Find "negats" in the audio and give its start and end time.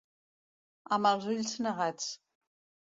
1.69-2.11